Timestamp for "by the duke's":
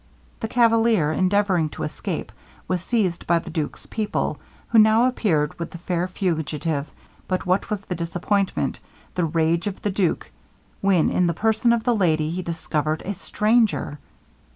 3.27-3.85